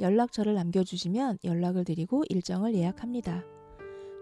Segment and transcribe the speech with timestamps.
[0.00, 3.44] 연락처를 남겨주시면 연락을 드리고 일정을 예약합니다.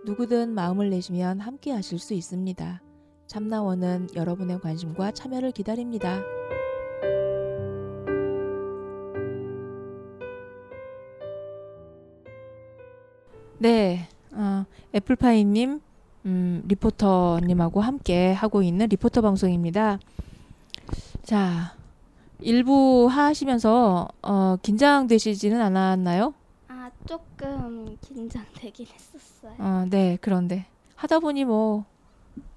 [0.05, 2.83] 누구든 마음을 내시면 함께 하실 수 있습니다.
[3.27, 6.23] 참나원은 여러분의 관심과 참여를 기다립니다.
[13.59, 14.65] 네, 어,
[14.95, 15.81] 애플파이님,
[16.27, 19.99] 음, 리포터님하고 함께 하고 있는 리포터 방송입니다.
[21.23, 21.76] 자,
[22.41, 26.35] 일부 하시면서 어, 긴장되시지는 않았나요?
[26.69, 29.55] 아 조금 긴장되긴 했었어요.
[29.59, 31.85] 어, 네, 그런데 하다 보니 뭐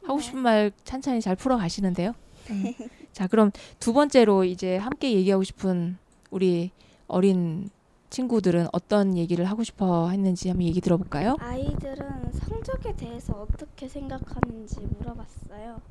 [0.03, 0.23] 하고 네.
[0.23, 2.13] 싶은 말 찬찬히 잘 풀어 가시는데요.
[2.49, 2.73] 음.
[3.13, 5.97] 자, 그럼 두 번째로 이제 함께 얘기하고 싶은
[6.31, 6.71] 우리
[7.08, 7.69] 어린
[8.09, 11.36] 친구들은 어떤 얘기를 하고 싶어 했는지 한번 얘기 들어볼까요?
[11.39, 15.81] 아이들은 성적에 대해서 어떻게 생각하는지 물어봤어요.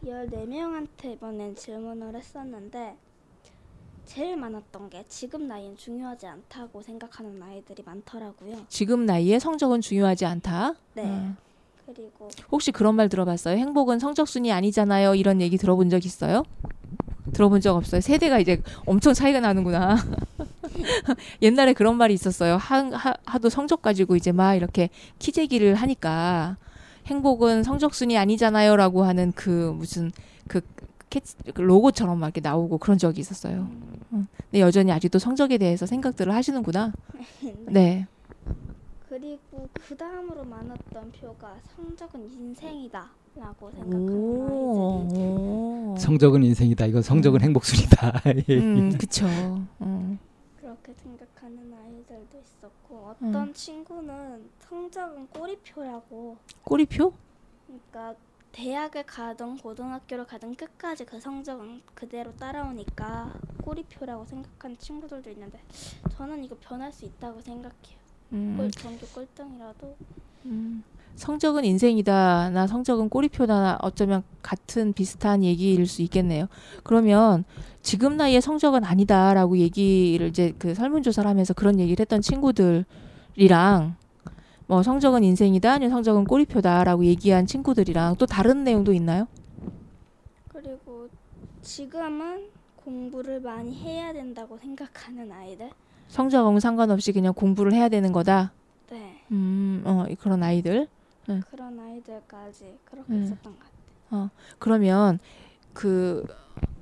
[0.00, 2.96] 그런데 14명한테 이번엔 질문을 했었는데
[4.06, 8.64] 제일 많았던 게 지금 나이엔 중요하지 않다고 생각하는 아이들이 많더라고요.
[8.68, 10.74] 지금 나이에 성적은 중요하지 않다.
[10.94, 11.04] 네.
[11.04, 11.36] 음.
[11.86, 13.56] 그리고 혹시 그런 말 들어봤어요?
[13.56, 15.14] 행복은 성적 순이 아니잖아요.
[15.14, 16.44] 이런 얘기 들어본 적 있어요?
[17.32, 18.00] 들어본 적 없어요.
[18.00, 19.96] 세대가 이제 엄청 차이가 나는구나.
[21.42, 22.56] 옛날에 그런 말이 있었어요.
[22.56, 26.56] 하, 하, 하도 성적 가지고 이제 막 이렇게 키재기를 하니까
[27.06, 30.10] 행복은 성적순이 아니잖아요라고 하는 그 무슨
[30.48, 30.60] 그
[31.10, 33.68] 캐치, 그 로고처럼 막 이렇게 나오고 그런 적이 있었어요.
[34.12, 34.26] 응.
[34.36, 36.92] 근데 여전히 아직도 성적에 대해서 생각들을 하시는구나.
[37.66, 38.06] 네.
[39.08, 44.08] 그리고 그 다음으로 많았던 표가 성적은 인생이다 라고 생각하는
[45.02, 45.96] 아이들이 오.
[45.98, 46.86] 성적은 인생이다.
[46.86, 47.44] 이건 성적은 음.
[47.46, 48.22] 행복순이다.
[48.50, 49.26] 음, 그쵸.
[49.80, 50.18] 음.
[50.60, 57.12] 그렇게 생각하는 아이들도 있었고 어떤 친구는 성적은 꼬리표라고 꼬리표?
[57.66, 58.14] 그러니까
[58.52, 63.32] 대학을 가든 고등학교를 가든 끝까지 그 성적은 그대로 따라오니까
[63.62, 65.60] 꼬리표라고 생각하는 친구들도 있는데
[66.16, 68.00] 저는 이거 변할 수 있다고 생각해요.
[68.32, 68.56] 음.
[68.56, 69.96] 꼴 전교 꼴등이라도
[70.46, 70.82] 음,
[71.16, 72.50] 성적은 인생이다.
[72.50, 73.78] 나 성적은 꼬리표다.
[73.82, 76.46] 어쩌면 같은 비슷한 얘기일 수 있겠네요.
[76.82, 77.44] 그러면
[77.82, 83.96] 지금 나이에 성적은 아니다라고 얘기를 이제 그 설문조사를 하면서 그런 얘기를 했던 친구들이랑
[84.66, 89.26] 뭐 성적은 인생이다, 아니면 성적은 꼬리표다라고 얘기한 친구들이랑 또 다른 내용도 있나요?
[90.48, 91.08] 그리고
[91.60, 92.44] 지금은
[92.76, 95.70] 공부를 많이 해야 된다고 생각하는 아이들.
[96.08, 98.52] 성적하고는 상관없이 그냥 공부를 해야 되는 거다.
[98.90, 99.20] 네.
[99.32, 100.88] 음, 어, 그런 아이들.
[101.50, 103.22] 그런 아이들까지 그렇게 음.
[103.22, 103.58] 있었던 것
[104.10, 104.30] 같아요.
[104.58, 105.18] 그러면
[105.72, 106.26] 그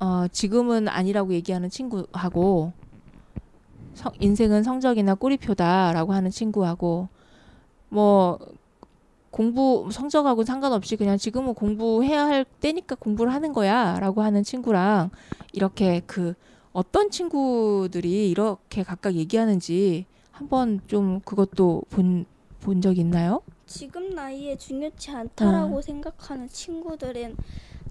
[0.00, 2.72] 어, 지금은 아니라고 얘기하는 친구하고
[3.94, 7.08] 성, 인생은 성적이나 꼬리표다라고 하는 친구하고
[7.90, 8.38] 뭐
[9.30, 15.10] 공부 성적하고 상관없이 그냥 지금은 공부해야 할 때니까 공부를 하는 거야라고 하는 친구랑
[15.52, 16.34] 이렇게 그
[16.72, 22.24] 어떤 친구들이 이렇게 각각 얘기하는지 한번 좀 그것도 본
[22.60, 23.40] 본 적 있나요?
[23.68, 25.82] 지금 나이에 중요치 않다라고 어.
[25.82, 27.36] 생각하는 친구들은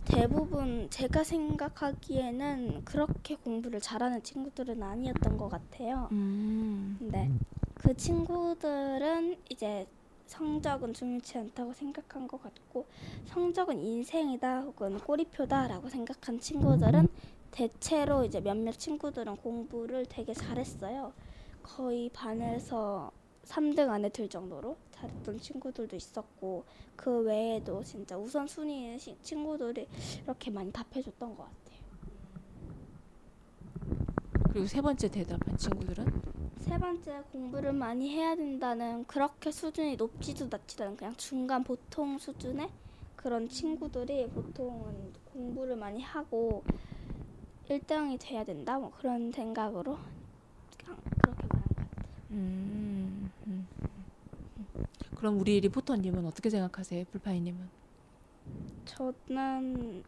[0.05, 6.09] 대부분 제가 생각하기에는 그렇게 공부를 잘하는 친구들은 아니었던 것 같아요.
[6.11, 6.95] 음.
[6.97, 7.29] 근데
[7.75, 9.85] 그 친구들은 이제
[10.25, 12.87] 성적은 중요치 않다고 생각한 것 같고
[13.25, 17.07] 성적은 인생이다 혹은 꼬리표다라고 생각한 친구들은
[17.51, 21.13] 대체로 이제 몇몇 친구들은 공부를 되게 잘했어요.
[21.61, 23.11] 거의 반에서
[23.47, 26.65] 3등 안에 들 정도로 잘했던 친구들도 있었고
[26.95, 29.87] 그 외에도 진짜 우선순위의 시- 친구들이
[30.23, 31.57] 이렇게 많이 답해줬던 것 같아요.
[34.49, 36.21] 그리고 세 번째 대답한 친구들은
[36.59, 42.69] 세 번째 공부를 많이 해야 된다는 그렇게 수준이 높지도 낮지도 않은 그냥 중간 보통 수준의
[43.15, 46.63] 그런 친구들이 보통은 공부를 많이 하고
[47.69, 49.97] 1등이 돼야 된다 뭐 그런 생각으로
[50.77, 51.87] 그냥 그렇게 말한 것 같아요.
[52.31, 52.86] 음.
[55.17, 57.67] 그럼 우리 리포터님은 어떻게 생각하세요, 불파이님은?
[58.85, 60.03] 저는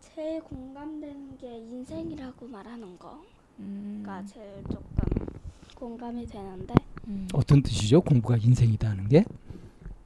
[0.00, 3.20] 제일 공감되는 게 인생이라고 말하는 거가
[3.58, 5.26] 음, 제일 조금
[5.74, 6.72] 공감이 되는데
[7.08, 7.28] 음.
[7.34, 8.00] 어떤 뜻이죠?
[8.00, 9.22] 공부가 인생이다 하는 게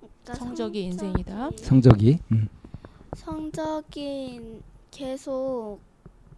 [0.00, 1.50] 그러니까 성적이 인생이다?
[1.52, 2.48] 성적이 성적이 음.
[3.14, 4.60] 성적이
[4.90, 5.78] 계속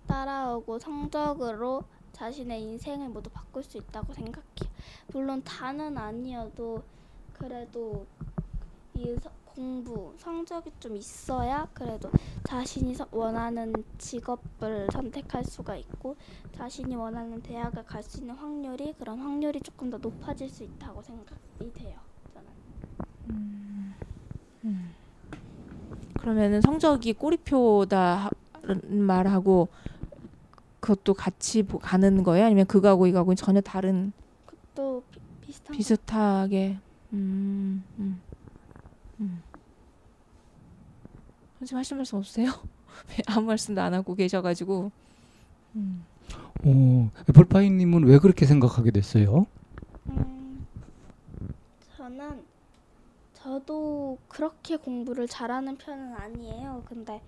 [0.07, 4.72] 따라오고 성적으로 자신의 인생을 모두 바꿀 수 있다고 생각해요.
[5.13, 6.83] 물론 다는 아니어도
[7.33, 8.07] 그래도
[8.95, 12.11] 이 서- 공부 성적이 좀 있어야 그래도
[12.43, 16.17] 자신이 서- 원하는 직업을 선택할 수가 있고
[16.55, 21.73] 자신이 원하는 대학을 갈 수 있는 확률이 그런 확률이 조금 더 높아질 수 있다고 생각이
[21.75, 21.99] 돼요.
[22.33, 23.93] 저는.
[26.19, 28.31] 그러면은 성적이 꼬리표다
[28.89, 29.69] 말하고
[30.81, 32.47] 그것도 같이 보- 가는 거예요?
[32.47, 34.22] 아니면 그거하고 이거하고 전혀 다른 또
[35.71, 36.79] 비, 비슷한 비슷하게
[37.13, 38.21] 음, 음,
[39.21, 39.43] 음.
[41.59, 42.51] 선생님 하실 말씀 없으세요?
[43.11, 44.91] 왜 아무 말씀도 안 하고 계셔가지고
[45.77, 46.05] 음.
[46.65, 49.47] 어, 애플파이님은 왜 그렇게 생각하게 됐어요?
[50.07, 50.67] 음,
[51.97, 52.45] 저는
[53.35, 56.85] 저도 그렇게 공부를 잘하는 편은 아니에요.
[56.87, 57.21] 근데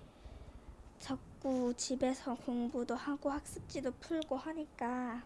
[0.99, 5.21] 자꾸 집에서 공부도 하고 학습지도 풀고 하니까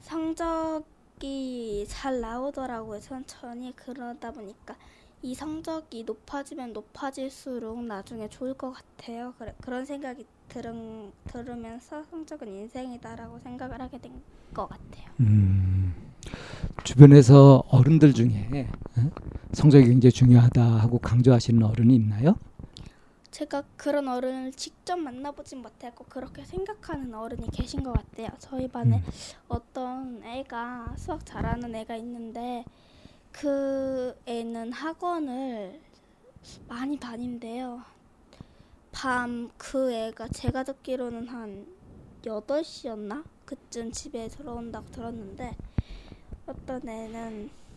[0.00, 0.84] 성적
[1.22, 3.00] 이 잘 나오더라고요.
[3.00, 4.76] 천천히 그러다 보니까
[5.22, 9.34] 이 성적이 높아지면 높아질수록 나중에 좋을 것 같아요.
[9.38, 14.12] 그래, 그런 생각이 들은, 들으면서 성적은 인생이다라고 생각을 하게 된
[14.54, 15.04] 것 같아요.
[15.20, 15.94] 음,
[16.84, 19.10] 주변에서 어른들 중에 어?
[19.52, 22.36] 성적이 굉장히 중요하다 하고 강조하시는 어른이 있나요?
[23.38, 28.30] 제가 그런 어른을 직접 만나보진 못했고 그렇게 생각하는 어른이 계신 것 같아요.
[28.40, 29.02] 저희 반에 음.
[29.46, 32.64] 어떤 애가 수학 잘하는 애가 있는데
[33.30, 35.80] 그 애는 학원을
[36.66, 37.84] 많이 다닌대요.
[38.90, 41.64] 밤 그 애가 제가 듣기로는 한
[42.24, 43.22] 8시였나?
[43.44, 45.56] 그쯤 집에 들어온다고 들었는데
[46.44, 47.67] 어떤 애는 어,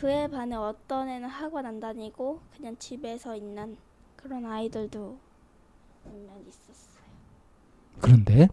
[0.00, 3.76] 그애 반에 어떤 애는 학원 안 다니고 그냥 집에서 있는
[4.16, 5.18] 그런 아이들도
[6.04, 7.04] 몇 명 있었어요.
[8.00, 8.48] 그런데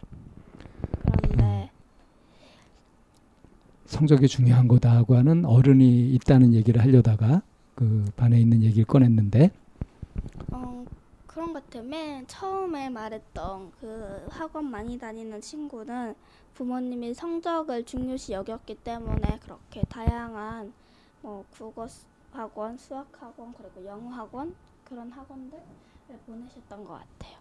[1.01, 1.71] 그런데
[3.85, 7.41] 성적이 중요한 거다 하고 하는 어른이 있다는 얘기를 하려다가
[7.75, 9.51] 그 반에 있는 얘기를 꺼냈는데
[10.51, 10.83] 어
[11.27, 11.83] 그런 것 같아요.
[11.83, 16.13] 맨 처음에 말했던 그 학원 많이 다니는 친구는
[16.55, 20.73] 부모님이 성적을 중요시 여겼기 때문에 그렇게 다양한
[21.27, 25.59] 뭐 국어 수- 학원, 수학 학원 그리고 영어 학원 그런 학원들을
[26.25, 27.37] 보내셨던 것 같아요.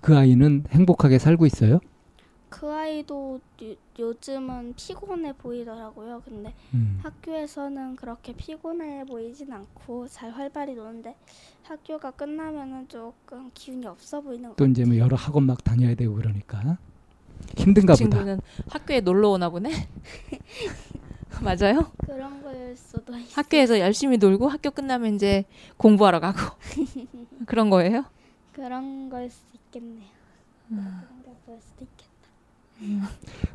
[0.00, 1.80] 그 아이는 행복하게 살고 있어요.
[2.48, 6.22] 그 아이도 요, 요즘은 피곤해 보이더라고요.
[6.24, 6.98] 근데 음.
[7.02, 11.14] 학교에서는 그렇게 피곤해 보이진 않고 잘 활발히 노는데
[11.64, 14.70] 학교가 끝나면은 조금 기운이 없어 보이는 것또 같아요.
[14.70, 16.78] 이제 뭐 여러 학원 막 다녀야 되고 그러니까
[17.58, 18.16] 힘든가 그 보다.
[18.16, 19.70] 친구는 학교에 놀러 오나 보네.
[21.42, 21.90] 맞아요?
[21.98, 23.28] 그런 걸 수도 있어요.
[23.34, 25.44] 학교에서 열심히 놀고 학교 끝나면 이제
[25.76, 26.38] 공부하러 가고
[27.46, 28.04] 그런 거예요?
[28.52, 30.08] 그런 걸수 있겠네요.
[30.70, 30.76] 음.
[30.76, 33.10] 그런 걸볼 수도 있겠다.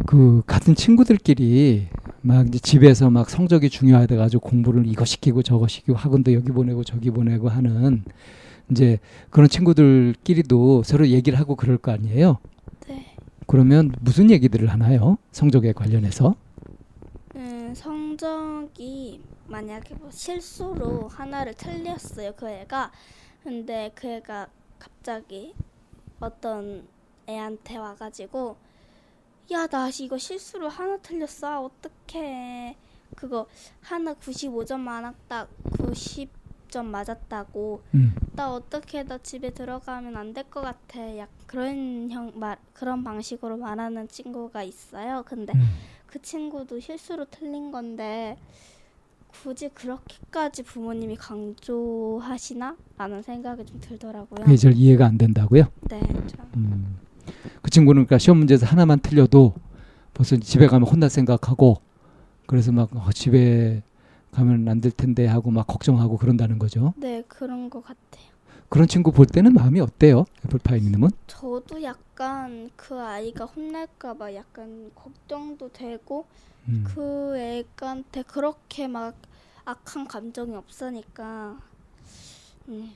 [0.05, 1.87] 그 같은 친구들끼리
[2.21, 6.83] 막 이제 집에서 막 성적이 중요하다 가지고 공부를 이거 시키고 저거 시키고 학원도 여기 보내고
[6.83, 8.03] 저기 보내고 하는
[8.71, 8.99] 이제
[9.29, 12.37] 그런 친구들끼리도 서로 얘기를 하고 그럴 거 아니에요.
[12.87, 13.15] 네.
[13.47, 15.17] 그러면 무슨 얘기들을 하나요?
[15.31, 16.35] 성적에 관련해서?
[17.73, 22.91] 음, 성적이 만약에 뭐 실수로 하나를 틀렸어요 그 애가.
[23.43, 24.47] 근데 그 애가
[24.77, 25.55] 갑자기
[26.19, 26.87] 어떤
[27.27, 28.57] 애한테 와가지고
[29.51, 31.63] 야 나 이거 실수로 하나 틀렸어.
[31.65, 32.77] 어떡해.
[33.15, 33.47] 그거
[33.81, 37.81] 하나 95점 맞았다 90점 맞았다고.
[37.95, 38.15] 음.
[38.35, 41.17] 나 어떻게 나 집에 들어가면 안 될 것 같아.
[41.17, 45.23] 약 그런 형 말 그런 방식으로 말하는 친구가 있어요.
[45.25, 45.67] 근데 음.
[46.13, 48.37] 그 친구도 실수로 틀린 건데
[49.31, 52.77] 굳이 그렇게까지 부모님이 강조하시나?
[52.99, 54.45] 라는 생각이 좀 들더라고요.
[54.45, 55.63] 그게 잘 이해가 안 된다고요?
[55.89, 56.51] 네, 좀.
[56.57, 56.97] 음.
[57.63, 59.55] 그 친구는 그러니까 시험 문제에서 하나만 틀려도
[60.13, 61.77] 벌써 집에 가면 혼날 생각하고
[62.45, 63.81] 그래서 막 어, 집에
[64.33, 66.93] 가면 안 될 텐데 하고 막 걱정하고 그런다는 거죠.
[66.97, 68.32] 네, 그런 것 같아요.
[68.73, 70.25] 그런 친구 볼 때는 마음이 어때요?
[70.47, 71.09] 애플파이님은?
[71.27, 76.25] 저도 약간 그 아이가 혼날까봐 약간 걱정도 되고
[76.67, 76.83] 음.
[76.83, 79.15] 그 애한테 그렇게 막
[79.63, 81.59] 악한 감정이 없으니까
[82.69, 82.91] 음,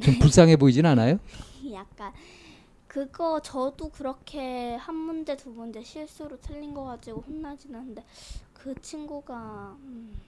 [0.00, 1.18] 좀 불쌍해 보이진 않아요?
[1.74, 2.14] 약간
[2.86, 8.02] 그거 저도 그렇게 한 문제 두 문제 실수로 틀린 거 가지고 혼나진 않는데
[8.54, 10.18] 그 친구가 음,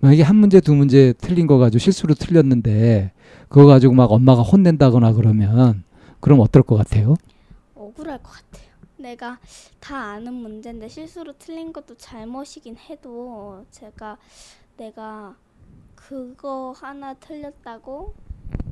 [0.00, 3.12] 만약에 한 문제 두 문제 틀린 거 가지고 실수로 틀렸는데
[3.48, 5.84] 그거 가지고 막 엄마가 혼낸다거나 그러면
[6.20, 7.14] 그럼 어떨 것 같아요?
[7.74, 8.70] 억울할 것 같아요.
[8.96, 9.38] 내가
[9.80, 14.18] 다 아는 문제인데 실수로 틀린 것도 잘못이긴 해도 제가
[14.76, 15.36] 내가
[15.94, 18.14] 그거 하나 틀렸다고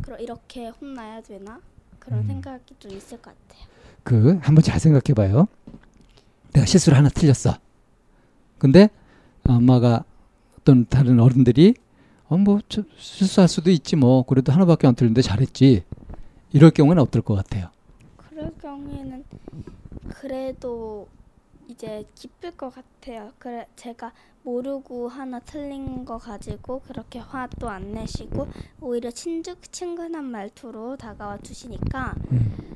[0.03, 1.61] 그러 이렇게 혼나야 되나?
[1.99, 2.27] 그런 음.
[2.27, 3.67] 생각이 좀 있을 것 같아요.
[4.03, 5.49] 그 한번 잘 생각해 봐요.
[6.53, 7.59] 내가 실수를 하나 틀렸어.
[8.59, 8.89] 근데
[9.45, 10.05] 엄마가
[10.69, 11.73] 어떤 다른 어른들이
[12.29, 12.61] 어뭐
[12.99, 15.83] 실수할 수도 있지 뭐 그래도 하나밖에 안 틀렸는데 잘했지.
[16.53, 17.71] 이럴 경우는 어떨 것 같아요.
[18.19, 19.25] 그럴 경우에는
[20.11, 21.09] 그래도
[21.69, 23.33] 이제 기쁠 것 같아요.
[23.39, 28.49] 그래 제가 모르고 하나 틀린 거 가지고 그렇게 화도 안 내시고
[28.83, 32.68] 오히려 친주 친근한 말투로 다가와 주시니까 음.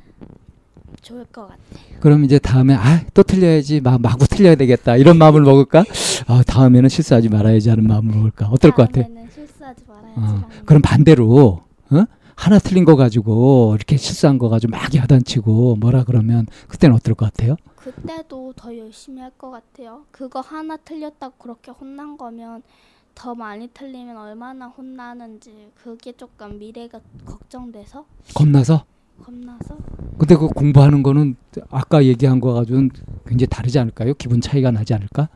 [1.03, 2.01] 좋을 것 같아요.
[2.01, 5.85] 그럼 이제 다음에 아 또 틀려야지 마, 마구 틀려야 되겠다 이런 마음을 먹을까?
[6.29, 8.47] 아 다음에는 실수하지 말아야지 하는 마음을 먹을까?
[8.49, 9.07] 어떨 것 같아?
[9.35, 10.15] 실수하지 말아야지.
[10.17, 12.05] 어, 그럼 반대로 어?
[12.35, 17.27] 하나 틀린 거 가지고 이렇게 실수한 거 가지고 막 야단치고 뭐라 그러면 그때는 어떨 것
[17.27, 17.57] 같아요?
[17.77, 20.05] 그때도 더 열심히 할 것 같아요.
[20.11, 22.63] 그거 하나 틀렸다고 그렇게 혼난 거면
[23.15, 28.85] 더 많이 틀리면 얼마나 혼나는지 그게 조금 미래가 걱정돼서 겁나서?
[29.21, 29.77] 겁나서
[30.19, 31.37] 근데 그 공부하는 거는
[31.71, 32.91] 아까 얘기한 거 가지고는
[33.27, 34.15] 굉장히 다르지 않을까요?
[34.15, 35.29] 기분 차이가 나지 않을까?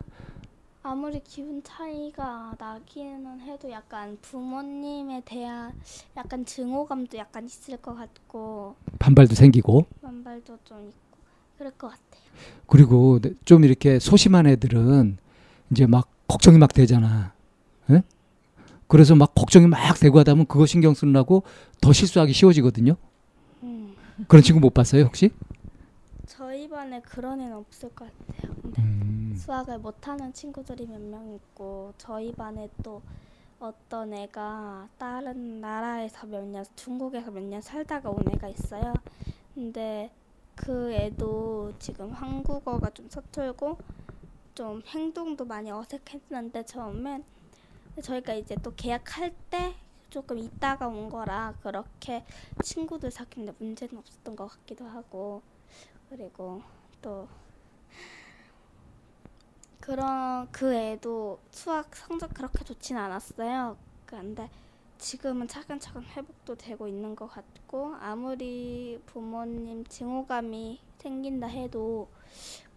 [0.83, 5.73] 아무리 기분 차이가 나기는 해도 약간 부모님에 대한
[6.17, 11.19] 약간 증오감도 약간 있을 것 같고 반발도 생기고 만발도 좀 있고
[11.59, 12.23] 그럴 것 같아요.
[12.67, 15.19] 그리고 좀 이렇게 소심한 애들은
[15.71, 17.33] 이제 막 걱정이 막 되잖아.
[17.91, 18.03] 예?
[18.87, 21.43] 그래서 막 걱정이 막 되고 하다 보면 그거 신경 쓰느라고
[21.81, 22.97] 더 실수하기 쉬워지거든요.
[24.19, 24.25] 음.
[24.29, 25.31] 그런 친구 못 봤어요, 혹시?
[26.27, 28.55] 저희 반에 그런 애는 없을 것 같아요.
[28.63, 29.35] 근데 음.
[29.37, 33.01] 수학을 못하는 친구들이 몇 명 있고 저희 반에 또
[33.61, 38.93] 어떤 애가 다른 나라에서 몇 년, 중국에서 몇 년 살다가 온 애가 있어요.
[39.55, 40.11] 근데
[40.55, 43.79] 그 애도 지금 한국어가 좀 서툴고
[44.55, 47.25] 좀 행동도 많이 어색했는데 처음엔
[48.03, 49.75] 저희가 이제 또 계약할 때
[50.17, 52.25] 조금 있다가 온 거라 그렇게
[52.63, 55.43] 친구들 사귀는데 문제는 없었던 것 같기도 하고
[56.09, 56.63] 그리고
[57.03, 57.29] 또
[59.81, 63.77] 그런 그 애도 수학 성적 그렇게 좋진 않았어요.
[64.07, 64.49] 그런데
[64.97, 72.09] 지금은 차근차근 회복도 되고 있는 것 같고 아무리 부모님 증오감이 생긴다 해도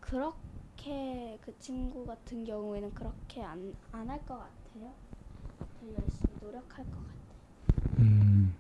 [0.02, 4.94] 그렇게 그 친구 같은 경우에는 그렇게 안 안 할 것 같아요.
[5.80, 7.19] 더 열심히 노력할 것 같아요.
[8.00, 8.54] 음.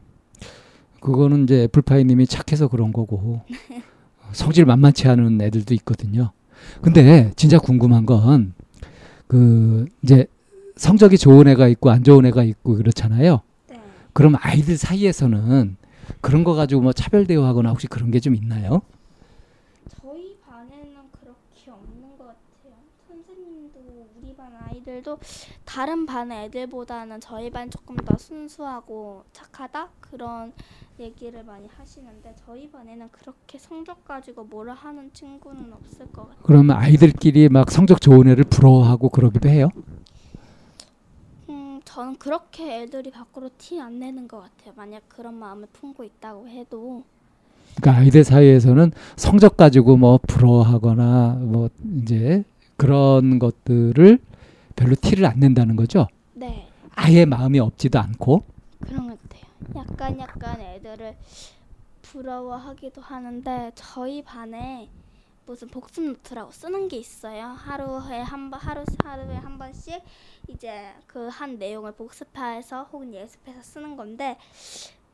[1.01, 3.41] 그거는 이제 애플파이님이 착해서 그런 거고
[4.33, 6.31] 성질 만만치 않은 애들도 있거든요.
[6.81, 8.53] 근데 진짜 궁금한 건
[9.27, 10.25] 그 이제
[10.75, 13.41] 성적이 좋은 애가 있고 안 좋은 애가 있고 그렇잖아요.
[13.69, 13.79] 네.
[14.11, 15.77] 그럼 아이들 사이에서는
[16.21, 18.81] 그런 거 가지고 뭐 차별 대우하거나 혹시 그런 게 좀 있나요?
[20.01, 22.73] 저희 반에는 그렇게 없는 것 같아요.
[23.07, 24.35] 선생님도 우리
[24.99, 25.19] 반 아이들도
[25.65, 30.51] 다른 반 애들보다는 저희 반 조금 더 순수하고 착하다 그런
[30.99, 36.43] 얘기를 많이 하시는데 저희 반에는 그렇게 성적 가지고 뭐라 하는 친구는 없을 것 같아요.
[36.43, 39.69] 그러면 아이들끼리 막 성적 좋은 애를 부러워하고 그러기도 해요.
[41.49, 44.73] 음, 저는 그렇게 애들이 밖으로 티 안 내는 것 같아요.
[44.75, 47.03] 만약 그런 마음을 품고 있다고 해도
[47.77, 51.69] 그러니까 아이들 사이에서는 성적 가지고 뭐 부러워하거나 뭐
[52.01, 52.43] 이제
[52.75, 54.19] 그런 것들을
[54.79, 56.07] 별로 티를 안 낸다는 거죠.
[56.33, 58.43] 네 아예 마음이 없지도 않고.
[58.79, 59.43] 그런 것 같아요.
[59.75, 61.17] 약간 약간 애들을
[62.01, 64.89] 부러워하기도 하는데 저희 반에
[65.45, 67.47] 무슨 복습 노트라고 쓰는 게 있어요.
[67.47, 70.01] 하루에 한 번, 하루 하루에 한 번씩
[70.47, 74.37] 이제 그 한 내용을 복습해서 혹은 예습해서 쓰는 건데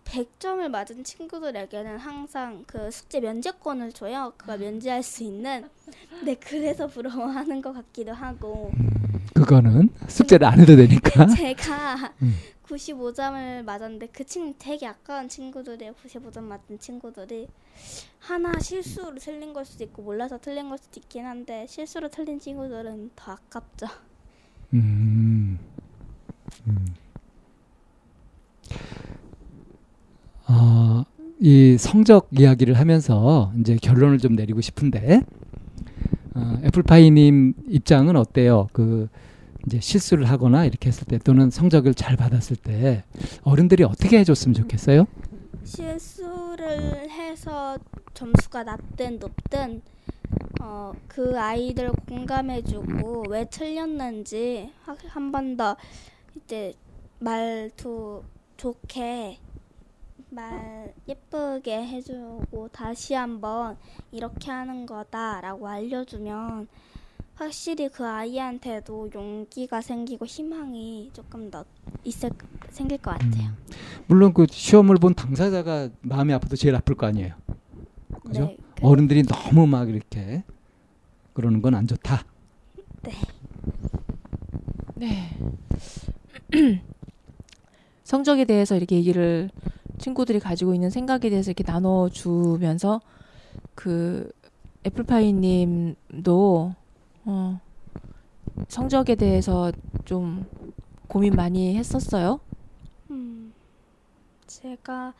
[0.06, 4.32] 100점을 맞은 친구들에게는 항상 그 숙제 면제권을 줘요.
[4.38, 5.68] 그걸 면제할 수 있는.
[6.24, 8.72] 네, 그래서 부러워하는 것 같기도 하고.
[9.34, 11.26] 그거는 숙제를 안 해도 되니까.
[11.36, 12.36] 제가 음.
[12.66, 15.94] 95점을 맞았는데 그 친구 되게 아까운 친구들이에요.
[15.94, 17.48] 95점 맞은 친구들이
[18.20, 23.12] 하나 실수로 틀린 걸 수도 있고 몰라서 틀린 걸 수도 있긴 한데 실수로 틀린 친구들은
[23.16, 23.88] 더 아깝죠.
[24.74, 25.60] 음.
[26.68, 26.96] 음.
[30.48, 31.04] 어,
[31.40, 35.22] 이 성적 이야기를 하면서 이제 결론을 좀 내리고 싶은데
[36.36, 38.68] 어, 애플파이님 입장은 어때요?
[38.74, 39.08] 그
[39.66, 43.04] 이제 실수를 하거나 이렇게 했을 때 또는 성적을 잘 받았을 때
[43.44, 45.06] 어른들이 어떻게 해줬으면 좋겠어요?
[45.64, 47.78] 실수를 해서
[48.14, 49.82] 점수가 낮든 높든
[50.62, 54.70] 어, 그 아이들 공감해주고 왜 틀렸는지
[55.08, 55.76] 한 번 더
[56.36, 56.74] 이제
[57.20, 58.24] 말투
[58.58, 59.38] 좋게
[60.36, 63.78] 말 예쁘게 해주고 다시 한번
[64.12, 66.68] 이렇게 하는 거다라고 알려주면
[67.36, 71.64] 확실히 그 아이한테도 용기가 생기고 희망이 조금 더
[72.04, 72.32] 있을
[72.70, 73.52] 생길 것 같아요.
[74.08, 77.34] 물론 그 시험을 본 당사자가 마음이 아파도 제일 아플 거 아니에요.
[78.26, 78.46] 그죠?
[78.48, 80.44] 네, 그- 어른들이 너무 막 이렇게
[81.34, 82.26] 그러는 건 안 좋다.
[84.96, 85.30] 네.
[88.04, 89.50] 성적에 대해서 이렇게 얘기를
[89.98, 93.02] 친구들이 가지고 있는 생각에 대해서 이렇게 나눠주면서
[93.74, 94.32] 그
[94.86, 96.76] 애플파이님도
[97.26, 97.60] 어,
[98.68, 99.72] 성적에 대해서
[100.06, 100.46] 좀
[101.08, 102.40] 고민 많이 했었어요.
[103.10, 103.54] 음,
[104.46, 105.14] 제가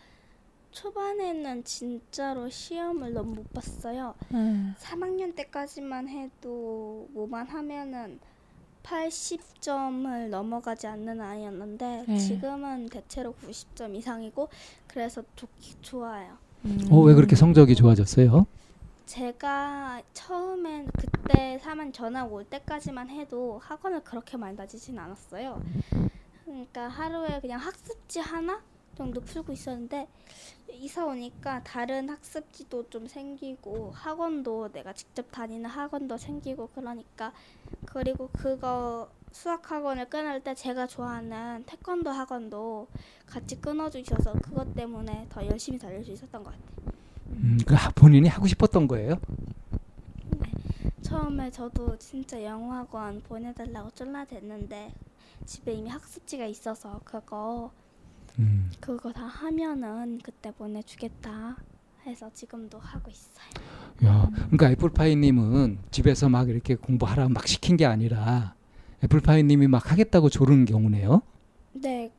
[0.72, 4.14] 초반에는 진짜로 시험을 너무 못 봤어요.
[4.34, 4.76] 음.
[4.78, 8.20] 3학년 때까지만 해도 뭐만 하면은
[8.86, 12.18] 80점을 넘어가지 않는 아이였는데 네.
[12.18, 14.48] 지금은 대체로 90점 이상이고
[14.88, 15.50] 그래서 좋,
[15.82, 16.38] 좋아요.
[16.66, 16.80] 음.
[16.92, 18.46] 어, 왜 그렇게 성적이 좋아졌어요?
[19.06, 25.62] 제가 처음엔 그때 사만 전학 올 때까지만 해도 학원을 그렇게 많이 다니진 않았어요.
[26.44, 28.62] 그러니까 하루에 그냥 학습지 하나
[28.96, 30.08] 정도 풀고 있었는데
[30.72, 37.34] 이사 오니까 다른 학습지도 좀 생기고 학원도 내가 직접 다니는 학원도 생기고 그러니까
[37.86, 42.88] 그리고 그거 수학 학원을 끊을 때 제가 좋아하는 태권도 학원도
[43.26, 46.76] 같이 끊어주셔서 그것 때문에 더 열심히 다닐 수 있었던 것 같아요.
[47.28, 49.20] 음, 그 하- 본인이 하고 싶었던 거예요.
[51.02, 54.94] 처음에 저도 진짜 영어학원 보내달라고 쫄라댔는데
[55.46, 57.72] 집에 이미 학습지가 있어서 그거
[58.40, 58.72] 음.
[58.80, 61.58] 그거 다 하면은 그때 보내주겠다
[62.06, 63.46] 해서 지금도 하고 있어요.
[64.06, 68.56] 야, 그러니까 애플파이님은 집에서 막 이렇게 공부하라 막 시킨 게 아니라
[69.04, 71.22] 애플파이님이 막 하겠다고 조르는 경우네요.
[71.74, 72.12] 네,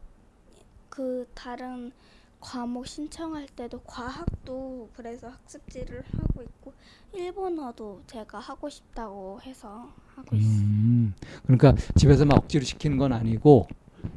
[0.88, 1.92] 그 다른
[2.40, 6.73] 과목 신청할 때도 과학도 그래서 학습지를 하고 있고
[7.12, 10.64] 일본어도 제가 하고 싶다고 해서 하고 있어요.
[10.64, 13.66] 음, 그러니까 집에서 막 억지로 시키는 건 아니고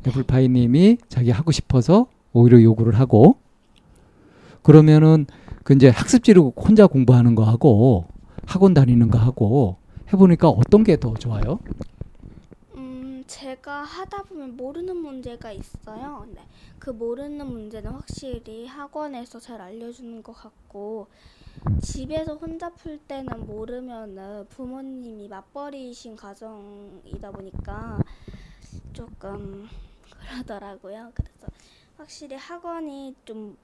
[0.07, 3.37] 애플파이님이 자기 하고 싶어서 오히려 요구를 하고
[4.63, 5.25] 그러면은
[5.63, 8.05] 그 이제 학습지를 혼자 공부하는 거 하고
[8.45, 9.77] 학원 다니는 거 하고
[10.11, 11.59] 해보니까 어떤 게 더 좋아요?
[12.75, 16.23] 음, 제가 하다 보면 모르는 문제가 있어요.
[16.25, 16.41] 근데
[16.79, 21.07] 그 모르는 문제는 확실히 학원에서 잘 알려주는 것 같고
[21.81, 27.99] 집에서 혼자 풀 때는 모르면은 부모님이 맞벌이신 가정이다 보니까
[28.99, 29.65] 조금
[30.19, 31.13] 그러더라고요.
[31.13, 31.47] 그래서
[31.95, 33.55] 확실히 학원이 좀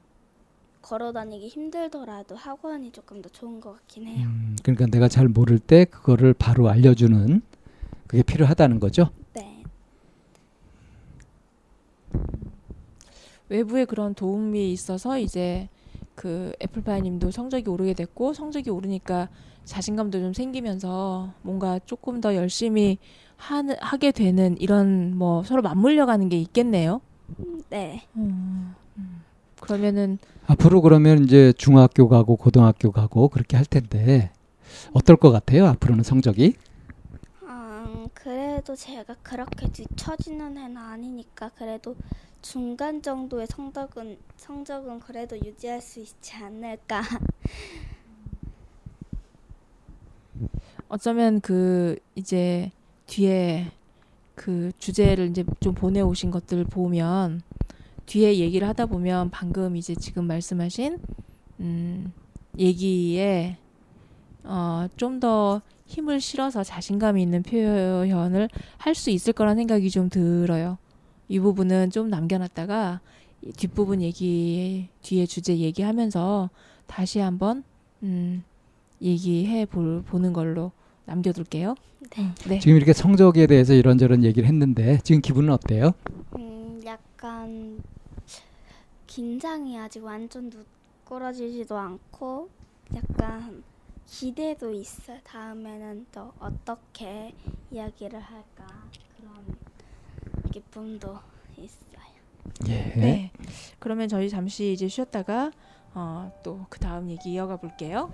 [0.80, 4.26] 걸어 다니기 힘들더라도 학원이 조금 더 좋은 것 같긴 해요.
[4.26, 7.42] 음, 그러니까 내가 잘 모를 때 그거를 바로 알려주는
[8.06, 9.10] 그게 필요하다는 거죠.
[9.34, 9.62] 네.
[13.50, 15.68] 외부의 그런 도움이 있어서 이제
[16.14, 19.28] 그 애플파이님도 성적이 오르게 됐고 성적이 오르니까
[19.66, 22.98] 자신감도 좀 생기면서 뭔가 조금 더 열심히
[23.36, 27.00] 하는 하게 되는 이런 뭐 서로 맞물려가는 게 있겠네요.
[27.38, 28.06] 음, 네.
[28.16, 28.74] 음.
[29.60, 34.30] 그러면은 앞으로 그러면 이제 중학교 가고 고등학교 가고 그렇게 할 텐데
[34.92, 35.66] 어떨 것 같아요?
[35.66, 36.54] 앞으로는 성적이?
[37.42, 41.96] 음, 그래도 제가 그렇게 뒤처지는 애는 아니니까 그래도
[42.42, 47.02] 중간 정도의 성적은 성적은 그래도 유지할 수 있지 않을까.
[50.88, 52.70] 어쩌면 그 이제
[53.06, 53.70] 뒤에
[54.34, 57.42] 그 주제를 이제 좀 보내오신 것들 보면
[58.06, 60.98] 뒤에 얘기를 하다 보면 방금 이제 지금 말씀하신
[61.60, 62.12] 음
[62.58, 63.56] 얘기에
[64.44, 70.78] 어 좀 더 힘을 실어서 자신감 있는 표현을 할 수 있을 거란 생각이 좀 들어요.
[71.28, 73.00] 이 부분은 좀 남겨놨다가
[73.42, 76.50] 이 뒷부분 얘기 뒤에 주제 얘기하면서
[76.86, 77.64] 다시 한번
[78.02, 78.42] 음
[79.02, 80.72] 얘기해 볼 보는 걸로
[81.06, 81.74] 남겨둘게요.
[82.16, 82.34] 네.
[82.48, 82.58] 네.
[82.58, 85.92] 지금 이렇게 성적에 대해서 이런저런 얘기를 했는데 지금 기분은 어때요?
[86.36, 87.82] 음, 약간
[89.06, 90.50] 긴장이 아직 완전
[91.04, 92.50] 누그러지지도 않고
[92.94, 93.62] 약간
[94.06, 95.18] 기대도 있어요.
[95.24, 97.34] 다음에는 또 어떻게
[97.70, 98.66] 이야기를 할까
[99.16, 99.32] 그런
[100.52, 101.18] 기쁨도
[101.56, 101.86] 있어요.
[102.68, 102.92] 예.
[102.96, 103.30] 네.
[103.78, 105.50] 그러면 저희 잠시 이제 쉬었다가
[105.94, 108.12] 어, 또 그 다음 얘기 이어가 볼게요.